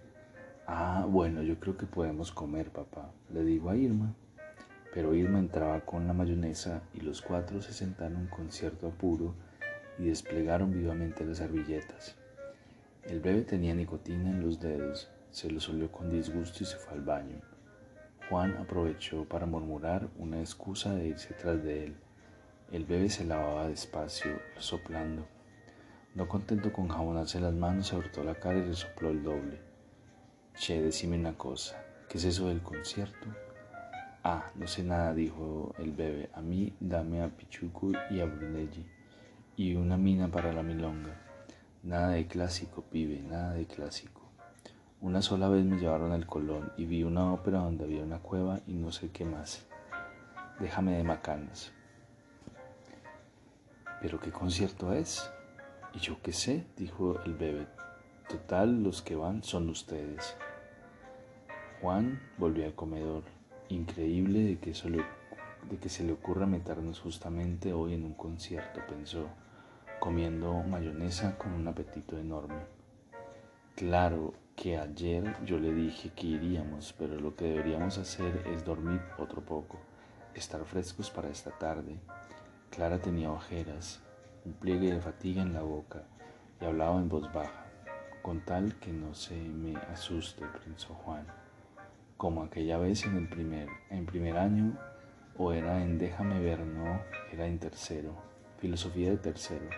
Ah, 0.71 1.07
bueno, 1.09 1.41
yo 1.41 1.59
creo 1.59 1.79
que 1.79 1.87
podemos 1.87 2.31
comer, 2.31 2.71
papá, 2.71 3.11
le 3.33 3.43
digo 3.43 3.71
a 3.71 3.77
Irma. 3.77 4.15
Pero 4.93 5.15
Irma 5.15 5.39
entraba 5.39 5.81
con 5.81 6.07
la 6.07 6.13
mayonesa 6.13 6.83
y 6.93 7.01
los 7.01 7.23
cuatro 7.23 7.63
se 7.63 7.73
sentaron 7.73 8.27
con 8.27 8.53
cierto 8.53 8.89
apuro 8.89 9.33
y 9.99 10.09
desplegaron 10.09 10.71
vivamente 10.75 11.25
las 11.25 11.39
servilletas. 11.39 12.17
El 13.05 13.21
bebé 13.21 13.45
tenía 13.45 13.75
nicotina 13.75 14.29
en 14.29 14.43
los 14.43 14.61
dedos, 14.61 15.09
se 15.31 15.51
lo 15.51 15.59
solió 15.59 15.91
con 15.91 16.11
disgusto 16.11 16.59
y 16.63 16.67
se 16.67 16.77
fue 16.77 16.99
al 16.99 17.03
baño. 17.03 17.41
Juan 18.29 18.55
aprovechó 18.59 19.25
para 19.25 19.47
murmurar 19.47 20.11
una 20.19 20.39
excusa 20.39 20.95
de 20.95 21.07
irse 21.07 21.33
tras 21.33 21.65
de 21.65 21.85
él. 21.85 21.97
El 22.73 22.85
bebé 22.85 23.09
se 23.09 23.25
lavaba 23.25 23.69
despacio, 23.69 24.39
soplando. 24.59 25.27
No 26.15 26.29
contento 26.29 26.75
con 26.75 26.89
jabonarse 26.89 27.41
las 27.41 27.55
manos, 27.55 27.87
se 27.87 27.97
hurtó 27.97 28.23
la 28.23 28.35
cara 28.35 28.59
y 28.59 28.65
resopló 28.65 29.09
el 29.09 29.23
doble. 29.23 29.68
Che, 30.59 30.83
decime 30.83 31.17
una 31.17 31.35
cosa, 31.35 31.81
¿qué 32.09 32.19
es 32.19 32.25
eso 32.25 32.49
del 32.49 32.61
concierto? 32.63 33.29
Ah, 34.25 34.51
no 34.57 34.67
sé 34.67 34.83
nada, 34.83 35.15
dijo 35.15 35.73
el 35.79 35.93
bebé. 35.93 36.31
A 36.35 36.41
mí 36.41 36.75
dame 36.81 37.23
a 37.23 37.29
Pichuco 37.29 37.93
y 38.11 38.19
a 38.19 38.25
Brunelli 38.25 38.85
y 39.57 39.77
una 39.77 39.97
mina 39.97 40.29
para 40.29 40.53
la 40.53 40.65
milonga. 40.65 41.15
Nada 41.85 42.09
de 42.09 42.27
clásico, 42.27 42.83
pibe, 42.83 43.21
nada 43.21 43.53
de 43.55 43.67
clásico. 43.67 44.21
Una 45.01 45.23
sola 45.23 45.49
vez 45.49 45.65
me 45.65 45.79
llevaron 45.79 46.11
al 46.11 46.27
Colón 46.27 46.73
y 46.77 46.87
vi 46.87 47.05
una 47.05 47.33
ópera 47.33 47.61
donde 47.61 47.85
había 47.85 48.03
una 48.03 48.19
cueva 48.19 48.59
y 48.67 48.73
no 48.73 48.91
sé 48.91 49.11
qué 49.11 49.25
más. 49.25 49.65
Déjame 50.59 50.97
de 50.97 51.05
macanas. 51.05 51.73
¿Pero 54.03 54.19
qué 54.19 54.33
concierto 54.33 54.93
es? 54.93 55.31
Y 55.95 56.01
yo 56.01 56.21
qué 56.21 56.33
sé, 56.33 56.67
dijo 56.77 57.21
el 57.25 57.35
bebé. 57.35 57.69
Total, 58.29 58.83
los 58.83 59.03
que 59.03 59.15
van 59.15 59.45
son 59.45 59.71
ustedes. 59.71 60.37
Juan 61.81 62.21
volvió 62.39 62.65
al 62.65 62.75
comedor. 62.75 63.23
Increíble 63.69 64.41
de 64.41 64.59
que, 64.59 64.73
de 64.73 65.77
que 65.79 65.89
se 65.89 66.05
le 66.05 66.13
ocurra 66.13 66.47
meternos 66.47 67.01
justamente 67.01 67.73
hoy 67.73 67.95
en 67.95 68.05
un 68.05 68.15
concierto, 68.15 68.81
pensó, 68.89 69.29
comiendo 70.01 70.55
mayonesa 70.63 71.37
con 71.39 71.53
un 71.53 71.69
apetito 71.69 72.19
enorme. 72.19 72.63
Claro 73.77 74.35
que 74.57 74.77
ayer 74.77 75.37
yo 75.45 75.59
le 75.59 75.73
dije 75.73 76.11
que 76.17 76.27
iríamos, 76.27 76.95
pero 76.99 77.21
lo 77.21 77.37
que 77.37 77.45
deberíamos 77.45 77.99
hacer 77.99 78.43
es 78.53 78.65
dormir 78.65 79.01
otro 79.19 79.41
poco, 79.43 79.79
estar 80.35 80.65
frescos 80.65 81.11
para 81.11 81.29
esta 81.29 81.51
tarde. 81.51 82.01
Clara 82.71 83.01
tenía 83.01 83.31
ojeras, 83.31 84.01
un 84.45 84.53
pliegue 84.55 84.93
de 84.93 85.01
fatiga 85.01 85.43
en 85.43 85.53
la 85.53 85.63
boca 85.63 86.03
y 86.61 86.65
hablaba 86.65 86.99
en 86.99 87.09
voz 87.09 87.33
baja 87.33 87.69
con 88.29 88.41
tal 88.41 88.75
que 88.75 88.93
no 88.93 89.15
se 89.15 89.35
me 89.35 89.75
asuste, 89.91 90.45
pensó 90.63 90.93
Juan, 90.93 91.27
como 92.19 92.43
aquella 92.43 92.79
vez 92.79 93.07
en 93.07 93.17
el 93.17 93.29
primer, 93.29 93.69
en 93.91 94.05
primer 94.05 94.37
año, 94.37 94.77
o 95.37 95.53
era 95.53 95.81
en 95.83 95.99
Déjame 95.99 96.41
ver, 96.41 96.59
no, 96.59 97.01
era 97.33 97.47
en 97.47 97.61
tercero, 97.61 98.13
filosofía 98.59 99.11
de 99.11 99.19
tercero. 99.19 99.71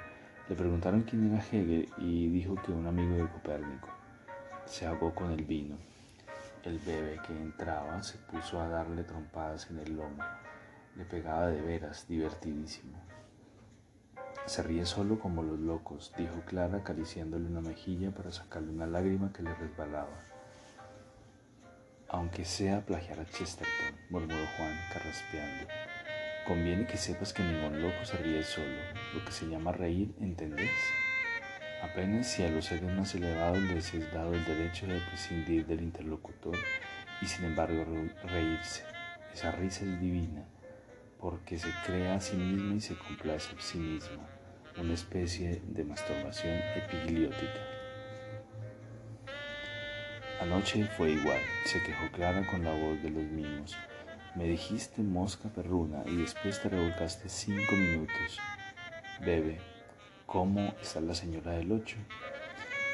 Le 0.48 0.56
preguntaron 0.56 1.02
quién 1.02 1.30
era 1.30 1.44
Hegel 1.44 1.88
y 1.98 2.28
dijo 2.28 2.54
que 2.54 2.72
un 2.72 2.86
amigo 2.86 3.14
de 3.14 3.28
Copérnico. 3.28 3.88
Se 4.64 4.86
ahogó 4.86 5.14
con 5.14 5.30
el 5.32 5.44
vino. 5.44 5.76
El 6.64 6.78
bebé 6.78 7.20
que 7.26 7.32
entraba 7.34 8.02
se 8.02 8.16
puso 8.16 8.58
a 8.58 8.68
darle 8.68 9.04
trompadas 9.04 9.70
en 9.70 9.78
el 9.78 9.96
lomo. 9.96 10.24
Le 10.96 11.04
pegaba 11.04 11.48
de 11.48 11.60
veras, 11.60 12.08
divertidísimo. 12.08 12.96
Se 14.46 14.62
ríe 14.62 14.86
solo 14.86 15.20
como 15.20 15.42
los 15.42 15.60
locos, 15.60 16.12
dijo 16.16 16.40
Clara 16.46 16.78
acariciándole 16.78 17.46
una 17.46 17.60
mejilla 17.60 18.12
para 18.12 18.32
sacarle 18.32 18.70
una 18.70 18.86
lágrima 18.86 19.30
que 19.30 19.42
le 19.42 19.54
resbalaba. 19.54 20.30
Aunque 22.12 22.44
sea 22.44 22.84
plagiar 22.84 23.20
a 23.20 23.24
Chesterton, 23.24 23.94
murmuró 24.08 24.44
Juan, 24.56 24.76
carraspeando. 24.92 25.68
Conviene 26.44 26.84
que 26.84 26.96
sepas 26.96 27.32
que 27.32 27.44
ningún 27.44 27.80
loco 27.80 28.04
se 28.04 28.16
ríe 28.16 28.42
solo, 28.42 28.82
lo 29.14 29.24
que 29.24 29.30
se 29.30 29.46
llama 29.46 29.70
reír, 29.70 30.12
¿entendés? 30.20 30.72
Apenas 31.80 32.26
si 32.26 32.42
a 32.42 32.48
los 32.48 32.64
seres 32.64 32.92
más 32.96 33.14
elevados 33.14 33.62
les 33.62 33.94
es 33.94 34.12
dado 34.12 34.34
el 34.34 34.44
derecho 34.44 34.88
de 34.88 34.98
prescindir 34.98 35.64
del 35.66 35.82
interlocutor 35.82 36.56
y 37.22 37.26
sin 37.26 37.44
embargo 37.44 37.86
reírse. 38.24 38.82
Esa 39.32 39.52
risa 39.52 39.84
es 39.84 40.00
divina, 40.00 40.44
porque 41.20 41.58
se 41.58 41.70
crea 41.86 42.16
a 42.16 42.20
sí 42.20 42.36
misma 42.36 42.74
y 42.74 42.80
se 42.80 42.96
complace 42.96 43.54
a 43.56 43.60
sí 43.60 43.78
misma, 43.78 44.28
una 44.76 44.94
especie 44.94 45.62
de 45.64 45.84
masturbación 45.84 46.58
epigliótica. 46.74 47.79
Anoche 50.40 50.84
fue 50.96 51.10
igual, 51.10 51.40
se 51.64 51.82
quejó 51.82 52.10
Clara 52.12 52.46
con 52.46 52.64
la 52.64 52.72
voz 52.72 53.02
de 53.02 53.10
los 53.10 53.24
mimos. 53.24 53.76
Me 54.34 54.44
dijiste 54.44 55.02
mosca 55.02 55.48
perruna 55.48 56.02
y 56.06 56.16
después 56.16 56.60
te 56.62 56.68
revolcaste 56.68 57.28
cinco 57.28 57.74
minutos. 57.74 58.38
Bebe, 59.20 59.58
¿Cómo 60.30 60.72
está 60.80 61.00
la 61.00 61.12
señora 61.12 61.50
del 61.50 61.72
ocho? 61.72 61.96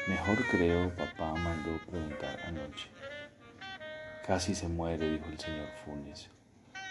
Mejor 0.07 0.43
creo, 0.49 0.89
papá 0.95 1.35
mandó 1.35 1.77
preguntar 1.85 2.39
anoche. 2.47 2.89
Casi 4.25 4.55
se 4.55 4.67
muere, 4.67 5.07
dijo 5.07 5.27
el 5.29 5.37
señor 5.37 5.67
Funes. 5.85 6.31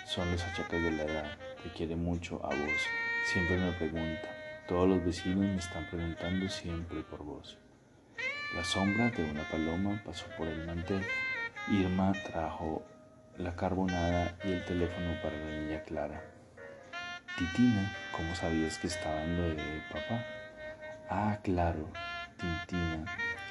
Son 0.07 0.31
los 0.31 0.41
achaques 0.45 0.81
de 0.85 0.93
la 0.93 1.03
edad. 1.03 1.39
Te 1.65 1.71
quiere 1.71 1.97
mucho 1.97 2.37
a 2.47 2.51
vos. 2.51 2.87
Siempre 3.33 3.57
me 3.57 3.73
pregunta. 3.73 4.29
Todos 4.69 4.89
los 4.89 5.05
vecinos 5.05 5.47
me 5.47 5.57
están 5.57 5.85
preguntando 5.91 6.49
siempre 6.49 7.03
por 7.03 7.25
vos. 7.25 7.59
La 8.55 8.65
sombra 8.65 9.11
de 9.11 9.23
una 9.25 9.43
paloma 9.51 10.01
pasó 10.05 10.27
por 10.39 10.47
el 10.47 10.65
mantel. 10.67 11.05
Irma 11.69 12.13
trajo 12.25 12.87
la 13.37 13.55
carbonada 13.55 14.39
y 14.45 14.53
el 14.53 14.65
teléfono 14.65 15.21
para 15.21 15.37
la 15.37 15.51
niña 15.51 15.83
Clara. 15.83 16.23
Titina, 17.37 17.93
¿cómo 18.13 18.35
sabías 18.35 18.79
que 18.79 18.87
estaba 18.87 19.23
en 19.25 19.37
lo 19.37 19.49
de 19.49 19.83
papá? 19.93 20.25
Ah, 21.11 21.39
claro, 21.43 21.91
Tintina 22.39 23.05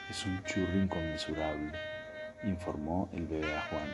es 0.10 0.26
un 0.26 0.42
churro 0.44 0.76
inconmensurable, 0.76 1.72
informó 2.44 3.10
el 3.14 3.28
bebé 3.28 3.54
a 3.54 3.62
Juan. 3.64 3.94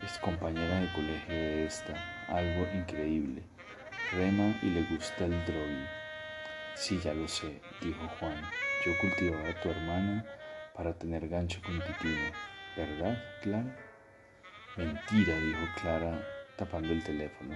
Es 0.00 0.16
compañera 0.18 0.80
de 0.80 0.92
colegio 0.92 1.34
de 1.34 1.66
esta, 1.66 1.94
algo 2.28 2.66
increíble. 2.72 3.42
Rema 4.12 4.58
y 4.62 4.70
le 4.70 4.82
gusta 4.84 5.26
el 5.26 5.44
drogi. 5.44 5.86
Sí, 6.74 6.98
ya 7.04 7.12
lo 7.12 7.28
sé, 7.28 7.60
dijo 7.82 8.08
Juan. 8.18 8.40
Yo 8.84 8.92
cultivaba 8.98 9.46
a 9.46 9.60
tu 9.60 9.68
hermana 9.68 10.24
para 10.74 10.94
tener 10.94 11.28
gancho 11.28 11.60
con 11.60 11.78
Titina, 11.80 12.32
¿verdad, 12.74 13.22
Clara? 13.42 13.76
Mentira, 14.78 15.36
dijo 15.36 15.66
Clara 15.82 16.26
tapando 16.56 16.90
el 16.90 17.04
teléfono. 17.04 17.54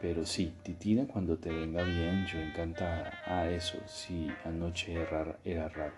Pero 0.00 0.26
sí, 0.26 0.52
Titina, 0.64 1.06
cuando 1.06 1.38
te 1.38 1.50
venga 1.50 1.84
bien, 1.84 2.26
yo 2.26 2.40
encantada. 2.40 3.12
Ah, 3.26 3.48
eso, 3.48 3.78
sí, 3.86 4.28
anoche 4.44 4.92
era, 4.92 5.38
era 5.44 5.68
raro. 5.68 5.94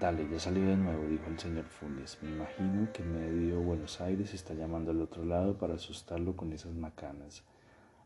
Dale, 0.00 0.26
ya 0.30 0.38
salió 0.38 0.64
de 0.64 0.76
nuevo, 0.76 1.06
dijo 1.08 1.26
el 1.28 1.38
señor 1.38 1.64
Funes. 1.64 2.16
Me 2.22 2.30
imagino 2.30 2.90
que 2.94 3.02
medio 3.02 3.60
Buenos 3.60 4.00
Aires 4.00 4.32
está 4.32 4.54
llamando 4.54 4.92
al 4.92 5.02
otro 5.02 5.26
lado 5.26 5.58
para 5.58 5.74
asustarlo 5.74 6.36
con 6.36 6.54
esas 6.54 6.72
macanas. 6.72 7.42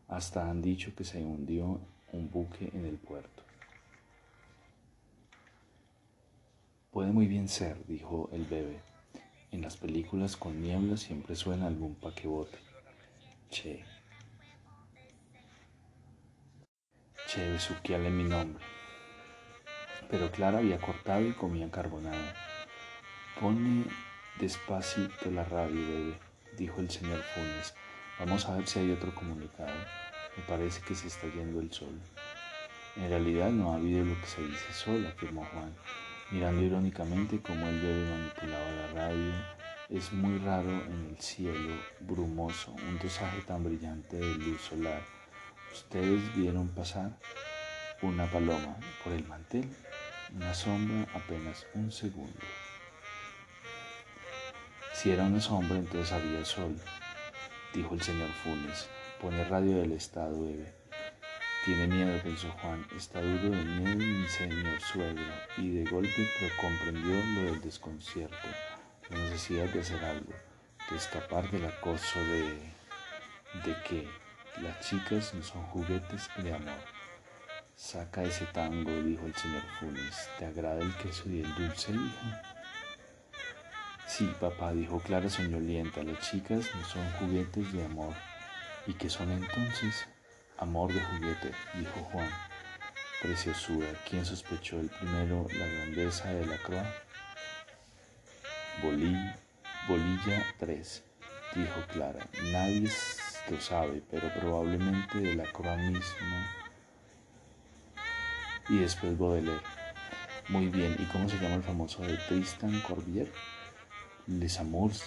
Hasta 0.09 0.49
han 0.49 0.61
dicho 0.61 0.93
que 0.93 1.05
se 1.05 1.23
hundió 1.23 1.79
un 2.11 2.29
buque 2.29 2.69
en 2.73 2.85
el 2.85 2.97
puerto. 2.97 3.43
Puede 6.93 7.11
muy 7.11 7.25
bien 7.25 7.47
ser, 7.47 7.83
dijo 7.87 8.29
el 8.33 8.45
bebé. 8.45 8.79
En 9.49 9.63
las 9.63 9.77
películas 9.77 10.37
con 10.37 10.61
niebla 10.61 10.95
siempre 10.95 11.35
suena 11.35 11.65
algún 11.65 11.95
paquebote. 11.95 12.59
Che, 13.49 13.83
Che, 17.25 18.09
mi 18.11 18.23
nombre. 18.25 18.63
Pero 20.07 20.31
Clara 20.31 20.59
había 20.59 20.79
cortado 20.79 21.27
y 21.27 21.31
comía 21.31 21.71
carbonada. 21.71 22.35
Pone 23.41 23.85
despacito 24.39 25.31
la 25.31 25.45
radio, 25.45 25.73
bebé, 25.73 26.19
dijo 26.59 26.79
el 26.79 26.91
señor 26.91 27.23
Funes. 27.23 27.73
Vamos 28.19 28.45
a 28.45 28.55
ver 28.55 28.67
si 28.67 28.77
hay 28.77 28.91
otro 28.91 29.15
comunicado. 29.15 29.73
Me 30.37 30.43
parece 30.43 30.79
que 30.83 30.93
se 30.93 31.07
está 31.07 31.25
yendo 31.25 31.59
el 31.59 31.71
sol. 31.71 31.99
En 32.97 33.09
realidad 33.09 33.49
no 33.49 33.71
ha 33.71 33.77
habido 33.77 34.05
lo 34.05 34.13
que 34.21 34.27
se 34.27 34.45
dice 34.45 34.73
sol, 34.73 35.07
afirmó 35.07 35.43
Juan, 35.45 35.73
mirando 36.33 36.61
irónicamente 36.63 37.39
cómo 37.41 37.67
el 37.67 37.79
bebé 37.79 38.09
manipulaba 38.09 38.71
la 38.71 38.87
radio. 38.93 39.31
Es 39.89 40.11
muy 40.11 40.39
raro 40.39 40.71
en 40.71 41.09
el 41.11 41.17
cielo 41.19 41.75
brumoso 41.99 42.71
un 42.71 42.97
dosaje 42.97 43.41
tan 43.41 43.63
brillante 43.63 44.17
de 44.17 44.35
luz 44.35 44.61
solar 44.61 45.01
Ustedes 45.73 46.35
vieron 46.35 46.67
pasar 46.67 47.17
una 48.03 48.29
paloma 48.29 48.77
por 49.03 49.11
el 49.11 49.27
mantel, 49.27 49.67
una 50.35 50.53
sombra 50.53 51.07
apenas 51.15 51.65
un 51.73 51.91
segundo. 51.91 52.39
Si 54.93 55.09
era 55.09 55.23
una 55.23 55.41
sombra, 55.41 55.77
entonces 55.77 56.11
había 56.11 56.45
sol, 56.45 56.79
dijo 57.73 57.95
el 57.95 58.03
señor 58.03 58.29
Funes. 58.43 58.87
Pone 59.19 59.43
radio 59.45 59.77
del 59.77 59.93
estado, 59.93 60.43
bebé. 60.43 60.82
Tiene 61.65 61.87
miedo, 61.87 62.21
pensó 62.21 62.51
Juan. 62.61 62.85
Está 62.93 63.21
duro 63.21 63.49
de 63.49 63.63
miedo 63.63 63.95
mi 63.95 64.27
señor 64.27 64.81
suegro. 64.81 65.23
Y 65.57 65.69
de 65.69 65.89
golpe 65.89 66.27
comprendió 66.59 67.15
lo 67.35 67.51
del 67.51 67.61
desconcierto, 67.61 68.47
la 69.09 69.17
necesidad 69.17 69.69
de 69.69 69.79
hacer 69.79 70.03
algo, 70.03 70.33
de 70.89 70.97
escapar 70.97 71.49
del 71.51 71.65
acoso 71.65 72.19
de... 72.19 72.73
¿De 73.63 73.75
qué? 73.87 74.07
Las 74.61 74.77
chicas 74.81 75.33
no 75.33 75.41
son 75.41 75.63
juguetes 75.67 76.29
de 76.37 76.53
amor. 76.53 76.81
Saca 77.75 78.23
ese 78.23 78.45
tango, 78.47 78.91
dijo 79.01 79.25
el 79.25 79.33
señor 79.33 79.63
Funes. 79.79 80.29
¿Te 80.37 80.45
agrada 80.45 80.81
el 80.81 80.93
queso 80.97 81.29
y 81.29 81.43
el 81.43 81.55
dulce, 81.55 81.93
hijo? 81.93 82.27
Sí, 84.05 84.29
papá, 84.37 84.73
dijo 84.73 84.99
Clara 84.99 85.29
soñolienta. 85.29 86.03
Las 86.03 86.19
chicas 86.29 86.69
no 86.75 86.85
son 86.85 87.09
juguetes 87.19 87.71
de 87.71 87.85
amor. 87.85 88.13
¿Y 88.85 88.93
qué 88.95 89.09
son 89.09 89.31
entonces? 89.31 90.07
Amor 90.63 90.93
de 90.93 91.01
juguete, 91.01 91.51
dijo 91.73 91.99
Juan. 92.13 92.29
Preciosura, 93.21 93.85
¿quién 94.09 94.25
sospechó 94.25 94.79
el 94.79 94.87
primero 94.87 95.45
la 95.59 95.67
grandeza 95.67 96.29
de 96.29 96.45
la 96.45 96.57
croa? 96.57 96.89
bolilla 98.81 100.45
3, 100.59 101.03
dijo 101.55 101.81
Clara. 101.91 102.25
Nadie 102.53 102.89
lo 103.51 103.59
sabe, 103.59 104.01
pero 104.09 104.33
probablemente 104.39 105.19
de 105.19 105.35
la 105.35 105.43
croix 105.51 105.77
misma. 105.79 106.49
Y 108.69 108.77
después 108.77 109.17
Baudelaire. 109.17 109.59
Muy 110.47 110.67
bien, 110.67 110.95
¿y 110.97 111.03
cómo 111.11 111.27
se 111.27 111.39
llama 111.39 111.55
el 111.55 111.63
famoso 111.63 112.03
de 112.03 112.15
Tristan 112.29 112.79
Corbier? 112.87 113.29
Les 114.27 114.57
Amours. 114.61 115.03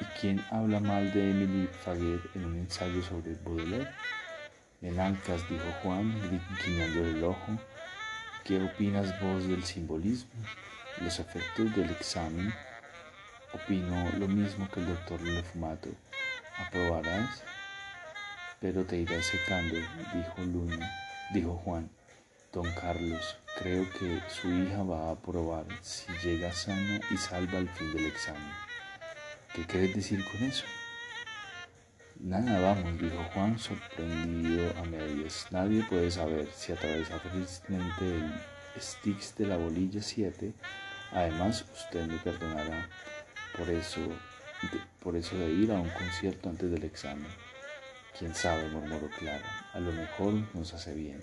¿Y 0.00 0.04
quién 0.18 0.44
habla 0.50 0.80
mal 0.80 1.12
de 1.12 1.30
Emily 1.30 1.68
Faguet 1.84 2.20
en 2.34 2.46
un 2.46 2.56
ensayo 2.56 3.02
sobre 3.02 3.34
Baudelaire? 3.44 3.90
Melancas, 4.80 5.46
dijo 5.50 5.64
Juan, 5.82 6.14
guiñando 6.64 7.04
el 7.06 7.22
ojo. 7.22 7.58
¿Qué 8.44 8.62
opinas 8.62 9.20
vos 9.20 9.46
del 9.46 9.62
simbolismo? 9.62 10.30
Los 11.02 11.18
efectos 11.18 11.76
del 11.76 11.90
examen. 11.90 12.52
Opino 13.52 14.10
lo 14.18 14.26
mismo 14.26 14.68
que 14.70 14.80
el 14.80 14.86
doctor 14.86 15.20
Lefumato 15.20 15.90
aprobarás, 16.56 17.42
pero 18.60 18.84
te 18.84 18.96
irás 18.96 19.26
secando, 19.26 19.74
dijo 19.74 20.42
Luna, 20.44 20.90
dijo 21.34 21.54
Juan. 21.64 21.90
Don 22.52 22.70
Carlos, 22.72 23.36
creo 23.58 23.86
que 23.98 24.20
su 24.28 24.48
hija 24.48 24.82
va 24.82 25.08
a 25.08 25.12
aprobar 25.12 25.66
si 25.82 26.12
llega 26.24 26.52
sana 26.52 27.00
y 27.10 27.16
salva 27.16 27.58
al 27.58 27.68
fin 27.68 27.92
del 27.92 28.06
examen. 28.06 28.69
¿Qué 29.54 29.66
quieres 29.66 29.96
decir 29.96 30.24
con 30.24 30.44
eso? 30.44 30.64
Nada, 32.20 32.60
vamos, 32.60 33.00
dijo 33.00 33.24
Juan, 33.34 33.58
sorprendido 33.58 34.72
a 34.78 34.84
medias. 34.84 35.48
Nadie 35.50 35.82
puede 35.82 36.08
saber 36.08 36.48
si 36.54 36.70
atraviesa 36.70 37.18
felizmente 37.18 38.16
el 38.16 38.32
sticks 38.80 39.34
de 39.36 39.46
la 39.46 39.56
bolilla 39.56 40.00
7. 40.00 40.52
Además, 41.10 41.64
usted 41.74 42.06
me 42.06 42.18
perdonará 42.18 42.88
por 43.58 43.68
eso, 43.70 44.00
de, 44.00 44.78
por 45.00 45.16
eso 45.16 45.36
de 45.36 45.50
ir 45.50 45.72
a 45.72 45.80
un 45.80 45.90
concierto 45.90 46.48
antes 46.48 46.70
del 46.70 46.84
examen. 46.84 47.32
Quién 48.16 48.32
sabe, 48.36 48.68
murmuró 48.68 49.10
Clara, 49.18 49.70
a 49.72 49.80
lo 49.80 49.90
mejor 49.90 50.34
nos 50.54 50.74
hace 50.74 50.94
bien. 50.94 51.20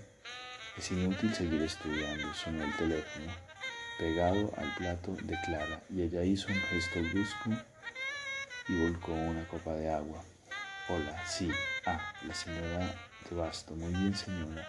Es 0.78 0.92
inútil 0.92 1.34
seguir 1.34 1.62
estudiando, 1.62 2.34
sonó 2.34 2.66
el 2.66 2.76
teléfono, 2.76 3.32
pegado 3.98 4.52
al 4.58 4.76
plato 4.76 5.14
de 5.14 5.38
Clara, 5.46 5.82
y 5.90 6.02
ella 6.02 6.24
hizo 6.24 6.50
un 6.50 6.60
gesto 6.60 7.00
brusco 7.14 7.52
y 8.68 8.82
volcó 8.82 9.14
una 9.14 9.48
copa 9.48 9.74
de 9.74 9.90
agua. 9.90 10.22
Hola, 10.90 11.26
sí, 11.26 11.52
ah, 11.86 12.14
la 12.26 12.34
señora 12.34 12.94
de 13.30 13.36
Basto, 13.36 13.76
muy 13.76 13.94
bien 13.94 14.16
señora. 14.16 14.68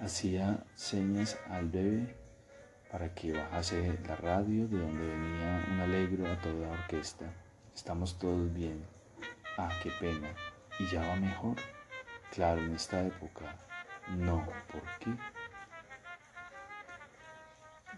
Hacía 0.00 0.64
señas 0.74 1.38
al 1.48 1.68
bebé 1.68 2.16
para 2.90 3.14
que 3.14 3.32
bajase 3.32 3.98
la 4.06 4.16
radio 4.16 4.68
de 4.68 4.78
donde 4.78 5.06
venía 5.06 5.64
un 5.70 5.80
alegro 5.80 6.30
a 6.30 6.40
toda 6.40 6.70
orquesta. 6.70 7.32
Estamos 7.74 8.18
todos 8.18 8.52
bien. 8.52 8.84
Ah, 9.56 9.70
qué 9.82 9.90
pena. 10.00 10.34
¿Y 10.78 10.86
ya 10.88 11.06
va 11.06 11.16
mejor? 11.16 11.56
Claro, 12.30 12.60
en 12.62 12.74
esta 12.74 13.02
época. 13.02 13.56
No, 14.08 14.46
¿por 14.70 14.82
qué? 14.98 15.10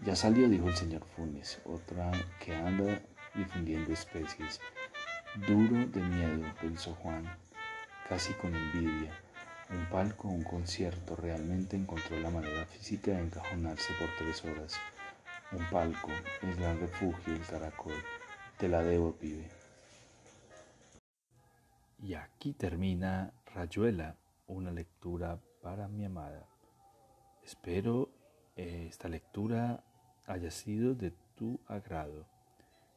Ya 0.03 0.15
salió, 0.15 0.47
dijo 0.47 0.67
el 0.67 0.75
señor 0.75 1.05
Funes, 1.15 1.59
otra 1.65 2.11
que 2.39 2.55
anda 2.55 3.01
difundiendo 3.33 3.91
especies. 3.91 4.61
Duro 5.35 5.85
de 5.87 5.99
miedo, 5.99 6.45
pensó 6.61 6.95
Juan, 6.95 7.25
casi 8.07 8.31
con 8.35 8.55
envidia. 8.55 9.11
Un 9.69 9.85
palco, 9.89 10.29
un 10.29 10.43
concierto, 10.43 11.17
realmente 11.17 11.75
encontró 11.75 12.17
la 12.21 12.29
manera 12.29 12.65
física 12.65 13.11
de 13.11 13.23
encajonarse 13.23 13.91
por 13.99 14.07
tres 14.17 14.45
horas. 14.45 14.79
Un 15.51 15.69
palco, 15.69 16.09
el 16.41 16.55
gran 16.55 16.79
refugio, 16.79 17.33
el 17.33 17.45
caracol. 17.45 17.91
Te 18.57 18.69
la 18.69 18.81
debo, 18.81 19.17
pibe. 19.17 19.49
Y 22.01 22.13
aquí 22.13 22.53
termina 22.53 23.33
Rayuela, 23.53 24.15
una 24.47 24.71
lectura 24.71 25.37
para 25.61 25.89
mi 25.89 26.05
amada. 26.05 26.47
Espero 27.43 28.09
eh, 28.55 28.85
esta 28.89 29.09
lectura 29.09 29.83
haya 30.27 30.49
sido 30.49 30.95
de 30.95 31.11
tu 31.35 31.59
agrado. 31.67 32.34